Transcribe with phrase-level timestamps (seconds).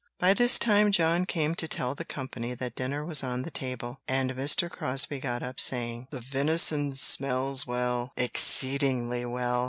[0.17, 3.99] By this time John came to tell the company that dinner was on the table;
[4.07, 4.67] and Mr.
[4.67, 9.59] Crosbie got up, saying: "The venison smells well exceedingly well."